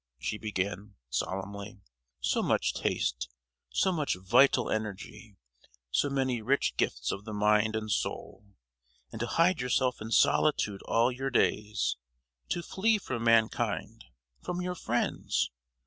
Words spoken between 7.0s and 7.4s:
of the